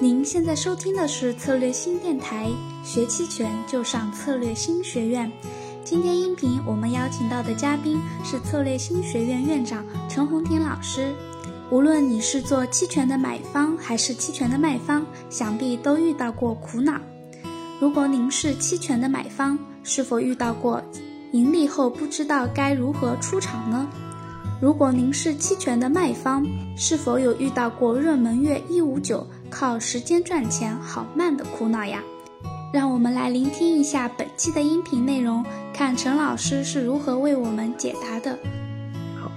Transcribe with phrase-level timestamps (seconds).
[0.00, 2.50] 您现在收听的是策略新电台，
[2.82, 5.30] 学期权就上策略新学院。
[5.84, 11.14] 今天音频我们邀请到的嘉宾是策略新学院院长陈红婷老师。
[11.70, 17.00] 无论你是做期权的买方还是期权的卖方，想必都遇到过苦恼。
[17.80, 20.82] 如果您是期权的买方，是否遇到过
[21.30, 23.88] 盈利后不知道该如何出场呢？
[24.60, 26.44] 如果您是期权的卖方，
[26.76, 32.02] 是否有遇到过热门月一五九靠时间赚钱好慢的苦恼呀？
[32.72, 38.36] 让我们来聆听一下本期的音频内容，看陈老师是如何为我们解答的。
[39.22, 39.30] 好，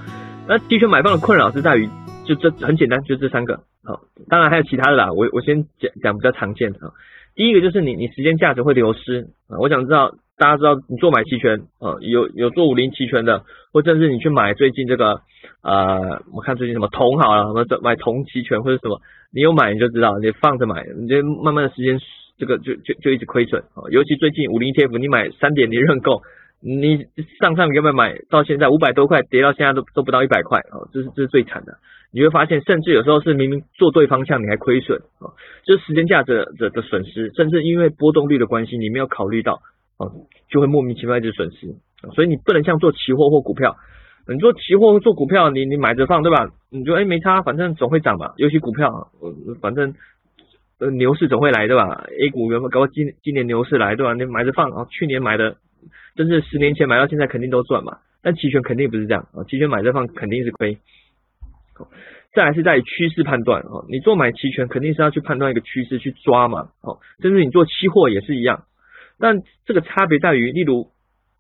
[0.48, 1.88] 那的确买方的困扰是在于，
[2.26, 3.62] 就这很简单，就这三个。
[3.84, 6.94] 好，当然还有其他的啦，我我先讲讲比较常见的啊。
[7.36, 10.16] 第一个就是你你时间价值会流失啊，我想知道。
[10.38, 15.22] 大家知道你做买期权啊，有有做五零期权的，或者是你去买最近这个
[15.64, 19.02] 呃，我看最近什么铜好了，什么买铜期权或者什么，
[19.34, 22.00] 你有买你就知道，你放着买，你就慢慢的时间
[22.38, 23.90] 这个就就就一直亏损啊。
[23.90, 26.22] 尤其最近五零 ETF 你买三点零认购，
[26.62, 27.06] 你
[27.42, 31.74] 上上个月买到现在五百多块，跌到现在都都不到一百块啊，这是这是最惨的。
[32.14, 35.34] 你会发现，甚至有时候是明明做对方向你还亏损啊，
[35.66, 39.60] 就是时间价值的的损失，甚至因为波动率的关系，你没有考虑到。
[39.98, 40.12] 哦，
[40.50, 41.76] 就会莫名其妙一直损失，
[42.14, 43.76] 所以你不能像做期货或股票，
[44.28, 46.50] 你做期货做股票，你你买着放对吧？
[46.70, 48.34] 你就哎没差，反正总会涨吧。
[48.38, 49.10] 尤其股票，
[49.62, 49.96] 反正
[50.80, 54.14] 呃牛市总会来对吧？A 股原本搞今今年牛市来对吧？
[54.14, 55.58] 你买着放啊，去年买的，
[56.16, 57.98] 甚至十年前买到现在肯定都赚嘛。
[58.22, 60.78] 但期权肯定不是这样啊，期权买着放肯定是亏。
[62.34, 66.70] 再来是在趋势判断哦，你做买期权肯定是要去判断一个趋势去抓嘛。
[66.82, 68.66] 哦，甚至你做期货也是一样。
[69.20, 70.88] 但这个差别在于，例如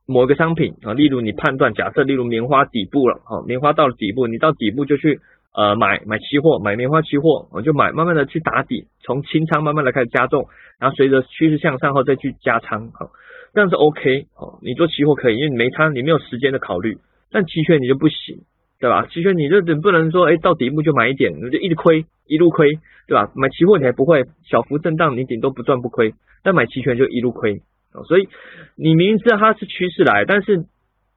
[0.06, 5.20] 某一个商品啊，例如你判断假设，例如棉花底部了，哈，棉花到了底部，你到底部就去
[5.53, 10.48] 呃买买期货，买棉花期货，我就买，慢慢的去打底，从清仓慢慢的开始加重，
[10.80, 13.09] 然后随着趋势向上后再去加仓，哈，
[13.53, 16.98] 这样是 OK，哦，你做期货可以，因为你没仓，你没有时间的考虑，
[17.32, 18.39] 但期权你就不行，
[18.80, 19.08] 对吧？
[19.08, 22.77] 期权你就不能说，哎，到底部就买一点，你就一直亏，一路亏，
[23.08, 23.32] 对吧？
[23.36, 26.14] 买期货你还不会，小幅震荡你顶多不赚不亏。
[26.43, 27.61] 但买期权就一路亏
[28.05, 28.30] 所以
[28.76, 30.66] 你明知道它是趋势来，但是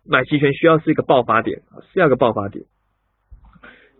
[0.05, 1.61] 买期权需要是一个爆发点
[1.93, 2.65] 是要个爆发点。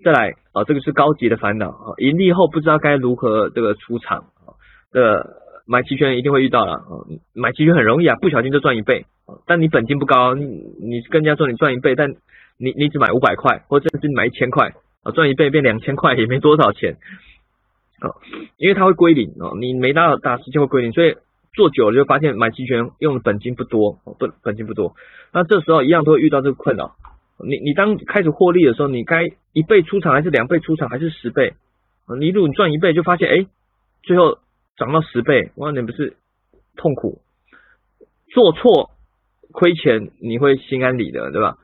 [0.03, 4.57] 再来啊，这个是高级的烦恼啊，盈利后不知道该如何这个出场啊，
[4.91, 5.23] 这
[5.67, 7.05] 买期权一定会遇到了啊，
[7.35, 9.05] 买期权很容易啊，不小心就赚一倍
[9.47, 12.09] 但你本金不高，你你跟人家说你赚一倍，但
[12.61, 16.99] 你你只买五百块，或者甚至你买一千块啊，赚一倍变两千块也没多少钱。
[18.01, 18.13] 啊，
[18.59, 21.17] 因为它会归零哦，你没到大时间会归零，所以
[21.55, 24.95] 做久了就发现买期权用的本金不多，不本金不多，
[25.33, 26.97] 那这时候一样都会遇到这个困扰。
[27.43, 31.55] 你你当开始获利的时候，你该一倍出场还是两倍出场还是十倍？
[32.19, 33.47] 你如果你赚一倍就发现哎，
[34.03, 34.39] 最后
[34.77, 36.17] 涨到十倍，哇，你不是
[36.77, 37.21] 痛苦？
[38.33, 38.91] 做错
[39.53, 41.59] 亏钱你会心安理得对吧？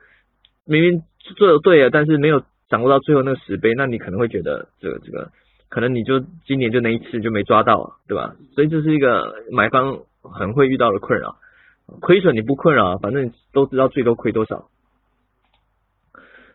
[0.67, 1.01] 明明
[1.35, 5.31] 做的对了，但是没有掌握到最后那个十倍，那你可能会觉得这个这个。
[5.69, 8.35] 可能你就今年就那一次就没抓到，对吧？
[8.55, 11.35] 所以这是一个买方很会遇到的困扰。
[12.01, 14.69] 亏损你不困扰，反正都知道最多亏多少。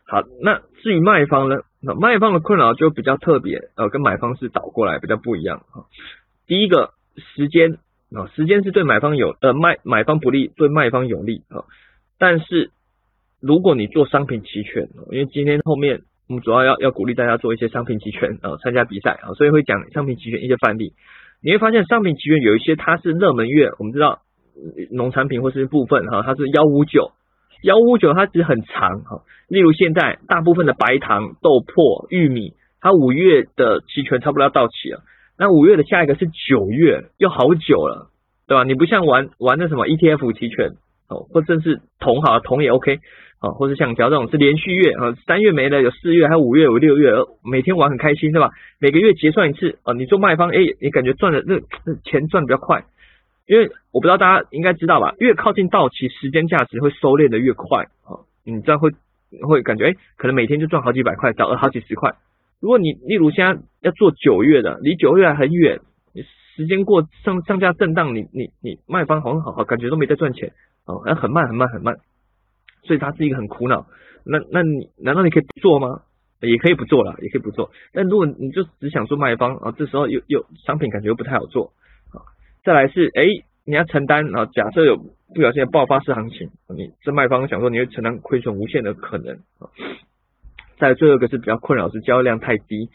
[0.07, 1.57] 好，那至于卖方呢？
[1.83, 5.85] 那卖方的困扰就比较特别，呃，跟买方是倒过来比较不一样哈。
[6.47, 7.79] 第一个时间
[8.15, 11.65] 啊，时间是对买方有呃卖买方不利，对卖方有利啊。
[12.19, 12.71] 但是
[13.43, 16.03] 如果你做商品期权，因为今天后面。
[16.29, 20.95] 我们主要要要鼓励大家做一些商品期权啊，参加比赛啊，所以会讲商品期权一些范例。
[21.43, 24.21] 你会发现商品期权有一些它是热门月，我们知道
[24.91, 27.11] 农产品或是部分哈，它是幺五九，
[27.63, 29.25] 幺五九它其实很长哈。
[29.49, 35.03] 例如现在大部分的白糖、豆粕、玉米，它五月的期权差不多要到期了，
[35.37, 38.09] 那五月的下一个是九月，又好久了，
[38.47, 38.65] 对吧？
[38.65, 40.77] 你不像玩玩那什么 ETF 期权
[41.13, 43.01] 哦，或者是铜好，铜也 OK。
[43.43, 47.11] 啊，或是橡胶这种是连续月啊，三月没了，有四月，还有五月，有六月，
[47.43, 48.51] 每天玩很开心，对吧？
[48.79, 52.85] 每个月结算一次啊，你做卖方，哎，你感觉赚的那那钱赚的比较快，
[53.49, 58.91] 因为我不知道大家应该知道吧，越靠近到期，时间价值会收敛的越快啊，你这样会
[59.43, 62.15] 会感觉哎，可能每天就赚好几百块，找好几十块。
[62.61, 65.81] 如果你例如现在要做九月的，离九月还很远，
[66.57, 70.53] 时间过上上下震荡，你你你卖方好像好好感觉都没在赚钱
[70.87, 71.97] 哦，那很慢很慢很慢。
[72.85, 73.87] 所以它是一个很苦恼，
[74.25, 76.03] 那那你难道你可以不做吗？
[76.41, 77.71] 也可以不做了，也可以不做。
[77.93, 81.73] 但如果你就只想做卖方啊，这时候又又商品感觉又不太好做
[82.11, 82.27] 啊。
[82.65, 83.23] 再来是哎，
[83.65, 89.71] 你要承担啊，假设有不小心爆发式行情，你这卖方想说你会承担亏损无限的可能啊。
[90.79, 92.91] 再最后一个是比较困扰是交易量太低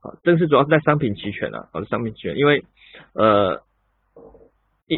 [0.00, 2.64] 啊，这个是主要是在商品期权啊，啊，商品期权，因为
[3.14, 3.62] 呃，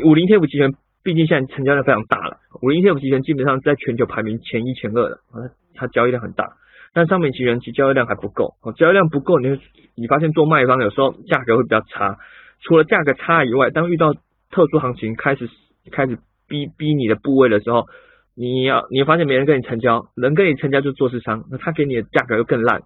[0.04, 6.56] 五零 TF 期权毕竟现在成交量非常大了，五零 TF 期权基本上在全球排名前一前二的，啊，它交易量很大，
[6.92, 9.58] 但商品期权其交易量还不够，啊，交易量不够，你
[9.94, 12.18] 你发现做卖方有时候价格会比较差，
[12.60, 14.12] 除了价格差以外，当遇到
[14.50, 15.48] 特殊行情开始
[15.90, 17.86] 开始逼逼你的部位的时候，
[18.34, 22.82] 你要你发现没人跟你成交，能跟你成交就做市商，那他给你的价格又更烂。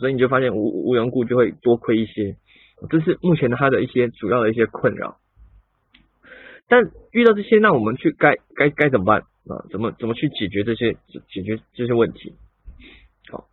[0.00, 2.36] 所以你就发现无无缘故就会多亏一些，
[2.90, 5.16] 这是目前的它的一些主要的一些困扰。
[6.68, 9.64] 但遇到这些，那我们去该该该怎么办啊？
[9.70, 10.92] 怎么怎么去解决这些
[11.28, 12.34] 解决这些问题？
[13.30, 13.46] 好，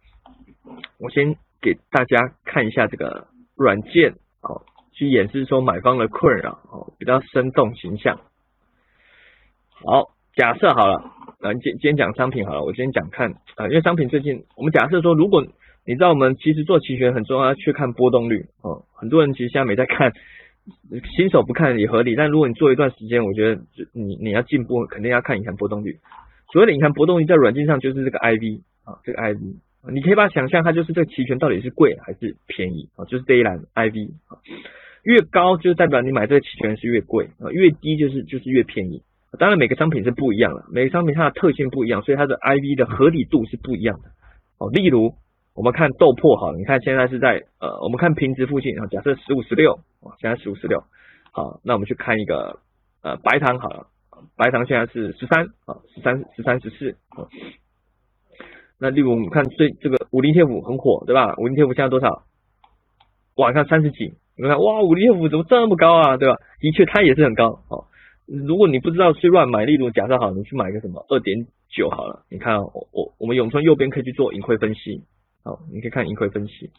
[0.99, 8.19] 我先给大家看一下这个软件，好，去演示说买方的困扰，哦，比较生动形象。
[9.69, 15.45] 好，假设好了，那今今天讲商品好了，我先讲看啊，因为商品最近我们假设说如果
[15.87, 18.85] 你知道我们其实做期权很重要，去看波动率哦。
[18.95, 20.13] 很多人其实现在没在看，
[21.15, 22.15] 新手不看也合理。
[22.15, 23.61] 但如果你做一段时间，我觉得
[23.93, 25.97] 你你要进步，肯定要看隐含波动率。
[26.51, 29.57] 所谓的隐含波动率在软件上就是这个 IV 啊，这个 IV，
[29.91, 34.41] 你可以把它想象它就是这个期权到底是贵还是便宜啊，就是这一栏 IV 啊，
[35.03, 39.03] 越高就代表你买这个期权是越贵啊，越低就是就是越便宜。
[39.37, 44.09] 当然每个商品是不一样的，每个商品它的特性不一样，所以它的 IV 的合理度是不一样的
[44.57, 44.71] 哦。
[44.71, 45.13] 例如。
[45.55, 50.83] 我们看豆粕好，你看现在是在呃，我们看平值附近啊，假设十五十六，啊现在十五十六，
[51.31, 52.59] 好，那我们去看一个
[53.01, 53.87] 呃白糖好了，
[54.35, 56.97] 白糖现在是十三啊，十三十三十四，
[58.77, 61.33] 那例如我们看最这个五零贴五很火对吧？
[61.37, 62.23] 五零贴五现在多少？
[63.35, 66.17] 晚上三十几，你看哇，五零贴五怎么这么高啊？
[66.17, 66.35] 对吧？
[66.59, 67.87] 的确它也是很高哦。
[68.27, 75.05] 如果你不知道去乱买，例如假设好，你去买个什么二点九好了，你看我我我们永春右边可以去做盈亏分析。
[75.45, 76.71] 好，你可以看盈亏分析。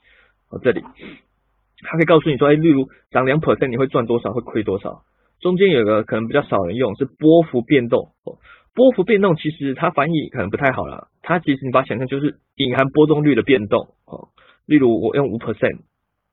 [0.50, 5.04] 好，这里它可以告诉你说，哎，例如涨两 percent 你会赚多少，会亏多少。
[5.40, 8.10] 中间有个可能比较少人用，是波幅变动。
[8.24, 8.38] 哦
[8.74, 13.94] 波幅变动其实它翻译可能不太好了，它其实你把它想象就是隐含波动率的变动。
[14.04, 14.28] 哦，
[14.66, 15.78] 例如我用五 percent，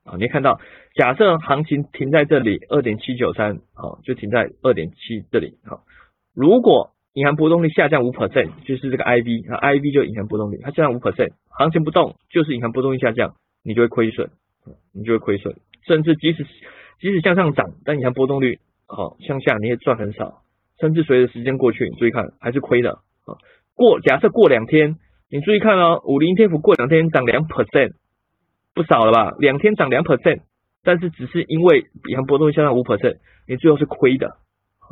[0.04, 0.60] 啊，你看到
[0.96, 5.58] 假设行情停在这里二点七九三，好，就停在二点七这里。
[5.64, 5.84] 好，
[6.36, 14.30] 如果隐含波动率下降五 percent，就是这个 IV，啊，IV 就隐含波动率，它下降五 percent，行情不动，就是隐含波动率下降，你就会亏损，
[14.94, 15.56] 你就会亏损，
[15.86, 16.44] 甚至即使
[17.00, 20.42] 即使向上涨，但隐含波动率好向下你也赚很少，
[20.80, 22.94] 甚至随着时间过去，你注意看还是亏的，
[23.26, 23.38] 啊，
[23.76, 24.96] 过假设过两天，
[25.30, 27.94] 你注意看哦，五零天 f 过两天涨两 percent，
[28.74, 29.36] 不少了吧？
[29.38, 30.42] 两天涨两 percent，
[30.84, 33.18] 但是只是因为隐含波动率下降五 percent，
[33.48, 34.38] 你最后是亏的。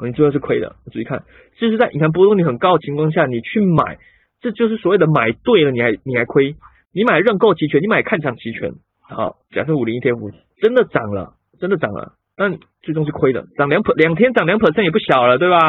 [0.03, 1.23] 你最后是亏的，注意看，
[1.59, 3.99] 就是在隐含波动率很高的情况下，你去买，
[4.41, 6.55] 这就是所谓的买对了，你还你还亏。
[6.93, 8.71] 你买认购期权，你买看涨期权，
[9.01, 15.59] 好，假设五零一天五真的涨了，真的涨了，但最终是亏的，涨两 per 两天涨两百分也不小了，对吧？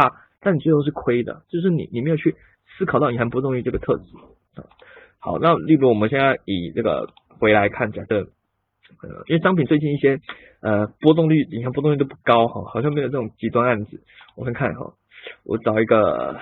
[0.41, 2.35] 但你最后是亏的，就是你你没有去
[2.79, 4.05] 思考到隐含波动率这个特质。
[5.19, 7.09] 好，那例如我们现在以这个
[7.39, 8.29] 回来看，假设。
[9.03, 10.19] 呃，因为商品最近一些
[10.61, 14.01] 呃波动率，你看波动率都不高哈，好像没有这种极端案子。
[14.37, 14.95] 我看看哈，
[15.45, 16.39] 我找一个，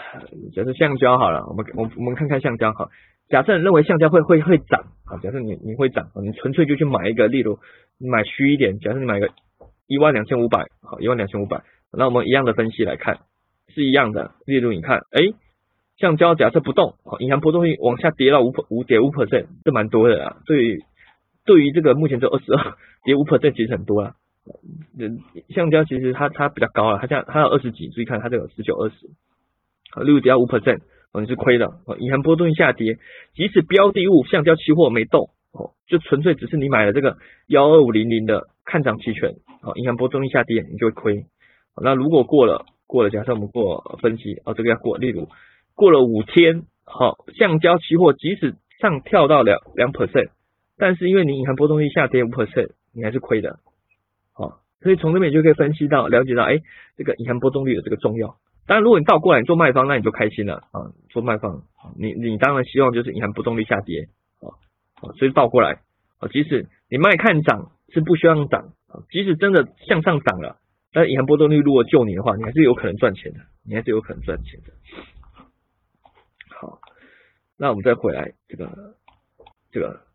[0.54, 2.88] 假设橡胶好了，我们我我们看看橡胶哈。
[3.28, 7.58] 假设你认为橡胶会会会涨啊，假设你你会涨，你纯粹就去买一个，例如
[7.98, 9.30] 你买虚一点，假设你买个
[9.86, 13.18] 一万两千五百，好一万两千五百，那我们一样的分析来看，
[13.74, 14.32] 是一样的。
[14.46, 15.22] 例如你看，哎，
[15.98, 20.82] 橡胶假设不动，好，银行波动率往下跌到五五点五 percent，这蛮多的啊，对于。
[21.44, 24.14] 对于这个目前只有二十二， 跌五 percent 其实很多了。
[24.98, 25.20] 嗯，
[25.50, 28.94] 橡胶其实它它比较高了，它像它有二十几，注意看它这个十九二十，
[29.92, 30.80] 好，六只要五 percent，
[31.12, 31.66] 哦你是亏的。
[31.86, 32.98] 哦，隐含波动下跌，
[33.34, 41.26] 即使标的物橡胶期货没动，哦，就纯粹只是你买了这个幺二五零零的看涨期权，哦，银行波动下跌，你就会亏。
[41.80, 45.28] 那如果过了过了，假设我们过分析，哦这个要过，例如
[45.76, 50.30] 过了五天，好，橡胶期货即使上跳到两两 percent。
[50.80, 53.58] 但是因为你隐含波动率下跌五 percent，你还是亏的，
[54.32, 56.56] 好，所以从这边就可以分析到、了解到，哎，
[56.96, 58.38] 这个隐含波动率的这个重要。
[58.66, 61.64] 当然，如果你倒过来你做卖方，那你就开心了啊，做卖方，
[61.98, 64.08] 你你当然希望就是隐含波动率下跌，
[64.40, 65.82] 啊，所以倒过来，
[66.18, 70.56] 啊，即使你卖看涨是不需要涨，啊，即使真的向上涨了，
[70.92, 74.72] 但隐含波动率如果救你的话，你还是有可能赚钱的，你还是有可能赚钱的。
[76.48, 76.80] 好，
[77.58, 78.94] 那我们再回来这个
[79.70, 80.08] 这个。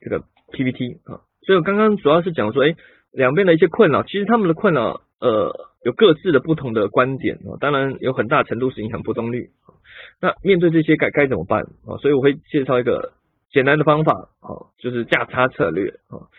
[0.00, 2.74] 这个 PPT 啊，所以我刚刚主要是讲说，哎，
[3.12, 9.50] 两边的一些困扰，其实他们的困扰，呃，有各自的不同的观点啊，当然有很大程度是影响波动率。
[10.20, 11.98] 那面对这些该该怎么办啊？
[12.00, 13.12] 所以我会介绍一个
[13.50, 16.30] 简单的方法啊，就是价差策略啊。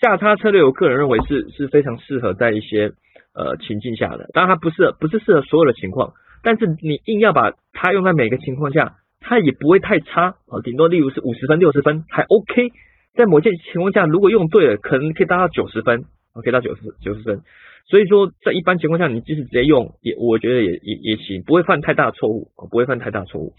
[0.00, 2.92] 价差策略，我个人认为是是非常适合在一些
[3.34, 12.70] 呃情境下的，当然它不是不是适合所有的情况，但是你硬要把它用在每个情况下，它也不会太差啊，顶多例如是五十分六十分还 OK，
[13.14, 17.42] 在某些情况下如果用对了，可能可以达到九十分，可以到九十九十分，
[17.86, 23.54] 所以说在一般情况下，你即使直接用也我觉得也也也行，不会犯太大错误，不会犯太大错误。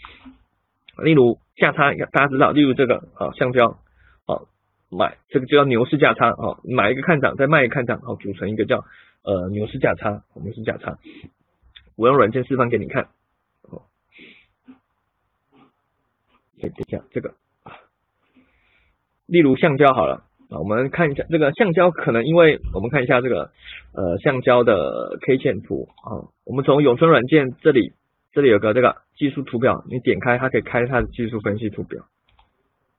[1.04, 3.78] 例如价差，大家知道，例如这个啊橡胶，
[4.26, 4.48] 好。
[4.94, 8.84] 买这个就叫牛市价差啊，买一个看涨，再卖一个看涨，好组成一个叫
[9.24, 10.98] 呃牛市价差，牛市价差。
[11.96, 13.08] 我用软件示范给你看，
[13.62, 13.84] 哦，
[16.60, 17.36] 等一下这个，
[19.32, 23.52] 例如橡胶好了啊，我们看一下这个橡胶，可能因为我们看一下这个
[23.94, 27.94] 呃橡胶的 K 线图啊，我们从永春软件这里
[28.34, 32.04] 这里有个这个技术图表，你点开它可以开它的技术分析图表。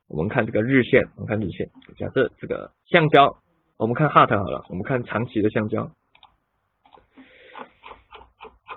[0.08, 1.68] 我们看这个日线，我们看日线。
[1.98, 3.36] 假设这个橡胶，
[3.76, 5.90] 我们看 h a t 好了，我们看长期的橡胶。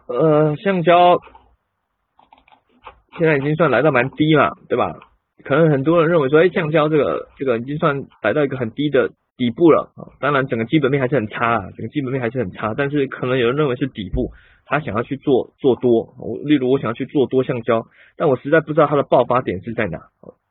[0.07, 1.19] 呃，橡胶
[3.17, 4.99] 现在已经算来到蛮低了，对吧？
[5.43, 10.09] 可能很多人认为说，哎，橡胶这个这个已经算来到一个很低的底部了啊。
[10.19, 12.73] 当然，整个基本面还是很差，整个基本面还是很差。
[12.75, 14.31] 但是可能有人认为是底部，
[14.65, 16.15] 他想要去做做多。
[16.19, 17.85] 我例如我想要去做多橡胶，
[18.17, 19.99] 但我实在不知道它的爆发点是在哪。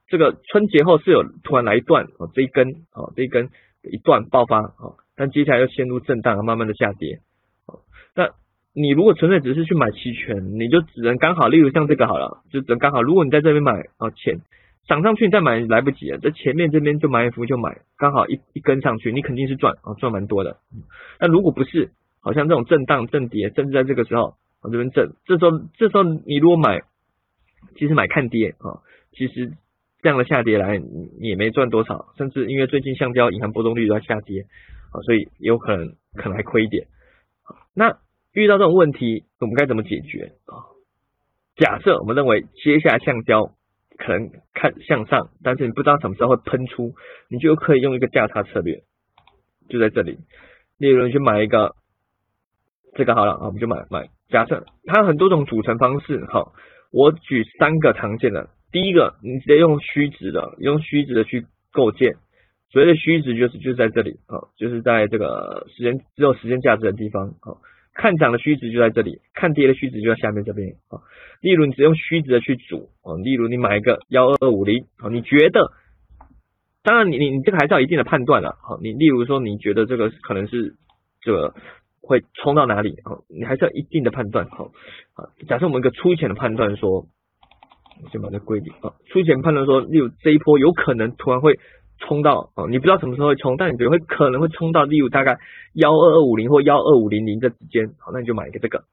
[0.06, 3.48] 这个春节后是有突然来一段哦，这一根哦，这一根
[3.82, 7.20] 一段爆发哦，但接下来又陷入震荡，慢慢的下跌。
[8.14, 8.28] 那
[8.74, 14.38] 你如果纯粹只是去买期权，你就只能刚好，例如像这个好了，就只能刚好，如果你在这边买哦，钱
[14.86, 20.58] 涨上去你再买来不及了，在前面这边就埋伏就买，刚好一一根上去，你肯定是赚啊，赚蛮多的。
[21.20, 26.82] 那如果不是，好像这种震荡震跌，甚至在这个时候往这边震，这时候这时候你如果买，
[27.76, 28.80] 其实买看跌啊，
[29.12, 29.52] 其实。
[30.02, 34.42] 这样的下跌来，你也没赚多少，甚至因为最近橡胶银行波动率都在下跌
[34.92, 36.88] 啊，所以有可能可能还亏一点。
[37.72, 37.96] 那
[38.34, 40.60] 遇到这种问题，我们该怎么解决啊？
[41.56, 43.54] 假设我们认为接下来橡胶
[43.98, 46.94] 可能看向上，但是你不知道什么时候会喷出，
[47.28, 48.82] 你就可以用一个价差策略，
[49.68, 50.18] 就在这里。
[50.78, 51.74] 例如你去买一个
[52.94, 54.08] 这个好了啊，我们就买买。
[54.28, 56.52] 假设它有很多种组成方式，好，
[56.92, 58.50] 我举三个常见的。
[58.72, 62.16] 第一个，你直接用虚值的，用虚值的去构建。
[62.70, 67.54] 所谓的虚值就是就在这里啊，就是在这个时间只有时间价值的地方啊。
[67.94, 71.00] 看涨的虚值就在这里，看跌的虚值就在下面这边啊。
[71.40, 75.70] 例如你只用虚值的去组啊，例如你买一个幺二二五零啊，你觉得，
[76.82, 80.74] 当然你你你这个还是要一定的判断了啊，你例如说你觉得这个可能是
[81.22, 81.54] 这个
[82.02, 84.72] 会冲到哪里啊，你还是要一定的判断好
[85.14, 85.30] 啊。
[85.46, 87.06] 假设我们一个粗浅的判断说。
[88.10, 88.90] 先把这归零啊。
[89.06, 91.60] 出钱判断说，例如这一波有可能突然会
[91.98, 95.38] 冲到啊，你不知道什么时候会冲，但你觉得会可能会冲到，例如大概
[95.74, 98.84] 幺二二五零或幺二五零零这之间，好，那你就买一个这个。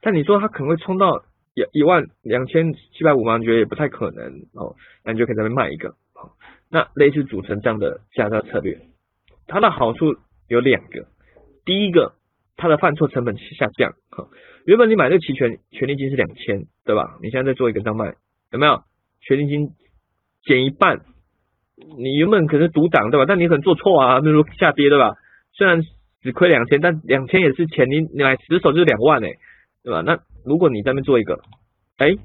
[0.00, 1.24] 但你说它可能会冲到
[1.54, 3.38] 一一万两千七百五吗？
[3.38, 5.94] 你觉得也不太可能哦，那你就可以在那边卖一个。
[6.14, 6.32] 好，
[6.70, 8.78] 那类似组成这样的价差策略，
[9.46, 10.16] 它的好处
[10.48, 11.06] 有两个，
[11.64, 12.14] 第一个，
[12.56, 13.94] 它的犯错成本下降。
[14.10, 14.28] 好，
[14.64, 17.18] 原本你买这个期权权利金是两千，对吧？
[17.22, 18.14] 你现在再做一个这样卖。
[18.52, 18.82] 有没有
[19.20, 19.70] 权利金
[20.44, 21.00] 减一半？
[21.98, 23.24] 你原本可能独涨对吧？
[23.26, 25.14] 但你可能做错啊，比如下跌对吧？
[25.52, 25.82] 虽然
[26.22, 29.32] 只亏两千，但两千也是钱，你你买十手就是两万哎，
[29.82, 30.02] 对吧？
[30.02, 31.40] 那如果你在那做一个，
[31.96, 32.16] 哎，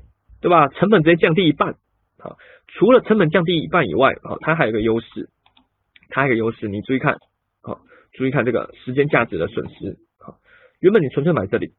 [0.41, 0.67] 对吧？
[0.69, 1.75] 成本直接降低一半，
[2.19, 5.29] 好，除了成本降低一半以外，好，它还有个优势，
[6.09, 7.17] 它还有个优势，你注意看，
[7.61, 7.79] 好，
[8.13, 10.35] 注意看这个时间价值的损失，好，
[10.79, 11.71] 原本你纯粹买这里。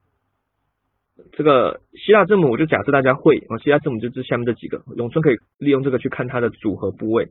[1.33, 7.29] 这个希腊字母，我就假设大家会啊，希腊字母就是下面这几个，永春可以利用这个去看它的组合部位。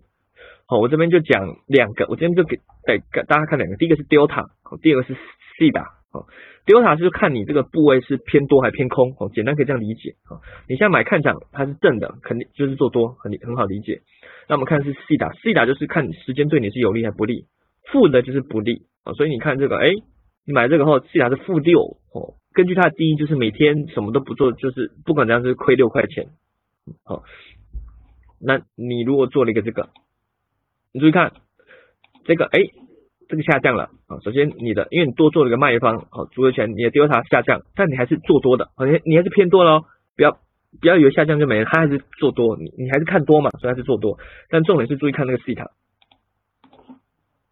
[0.67, 4.47] 好，我这边就讲两个，我这边就给给大家看两个，第一个是 delta，
[4.81, 5.13] 第二个是
[5.59, 5.83] c 打。
[6.11, 6.27] 好
[6.65, 10.15] ，delta 是看你这个部位是偏多还偏空，哦，简单可以这样理解。
[10.23, 14.01] 好，你现在买看涨，它是正的，肯定就是做多，很很好理解。
[14.47, 17.45] 那我们看是 c 打，c 打就是看你时间对你是有利还是不利，
[17.91, 18.87] 负的就是不利。
[19.03, 19.91] 啊，所以你看这个，哎，
[20.47, 22.35] 你买这个后，c 打是负六，哦。
[22.53, 26.27] 根据它的定义，就是每天什么都不做，就是不管怎样是亏六块钱。
[27.03, 27.23] 好，
[28.39, 29.89] 那你如果做了一个这个，
[30.95, 31.33] 你注意看
[32.23, 32.57] 这个，哎，
[33.27, 34.15] 这个下降了啊。
[34.23, 39.83] 首先你的，因为你多做了一个卖方，好，足额钱你的丢它下降，但你还是做多的，你你还是偏多喽。
[40.15, 40.39] 不要
[40.79, 44.17] 不要以为下降就没了，它还是做多，你你还是看多嘛，所以还是做多。
[44.49, 45.67] 但重点是注意看那个西塔。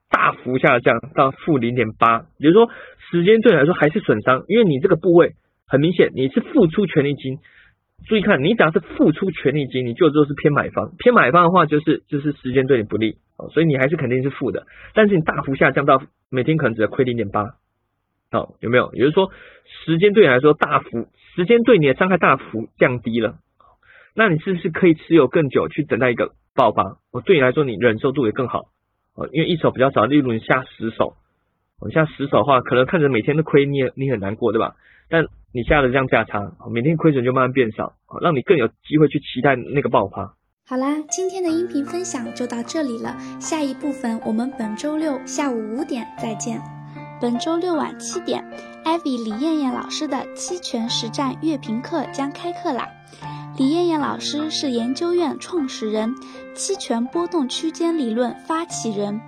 [0.10, 2.70] 大幅下降到负零点八，也就是说
[3.12, 5.34] 时间对你来说还是损伤，因为你这个部位
[5.68, 7.40] 很明显你是付出权利金，
[8.08, 10.94] 注意看，你只要是付出权利金，你就都是偏买方。
[10.98, 14.66] 偏买方的话，就是就是时间对你不利哦，所以你还是肯定是负的。
[14.94, 17.56] 但是你大幅下降到每天可能只亏零点八，
[18.32, 18.92] 哦，有没有？
[18.94, 19.32] 也就是说，
[19.86, 23.36] 时间对你来说大幅，时间对你的伤害大幅降低了。
[24.16, 26.98] 那你是不是可以持有更久，去等待一个爆发？
[27.12, 28.66] 我对你来说，你忍受度也更好
[29.16, 31.16] 哦，因为一手比较少，例如你下十手，
[31.80, 34.76] 我下十手的话，可能看着每天都亏，你也你很难过，对吧？
[35.10, 40.36] 但你下的这样价差，每天亏损就慢慢变少，让你更有机会去期待那个爆发。
[40.66, 46.62] 好啦，今天的音频分享就到这里了，下一部分我们本周六下午五点再见。
[47.20, 48.42] 本周六晚七点，
[48.86, 52.88] 艾比李艳艳老师的期权实战月评课将开课啦。
[53.58, 56.16] 李艳艳老师是研究院创始人，
[56.56, 59.20] 期权波动区间理论发起人，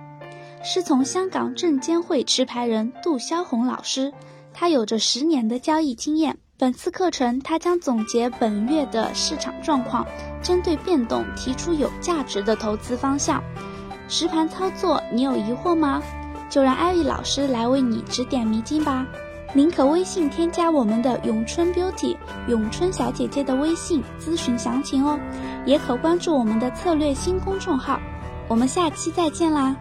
[0.64, 4.10] 师从香港证监会持牌人杜霄红老师。
[4.54, 6.38] 他有着十年的交易经验。
[6.58, 10.06] 本次课程，他将总结本月的市场状况，
[10.46, 13.42] 针对变动提出有价值的投资方向。
[14.06, 16.00] 实盘操作，你有疑惑吗？
[16.48, 19.04] 就让艾薇老师来为你指点迷津吧。
[19.52, 25.18] 您可微信添加我们的咏春 Beauty 咏春小姐姐的微信咨询详情哦，
[25.64, 28.00] 也可关注我们的策略新公众号。
[28.46, 29.74] 我们下期再见啦！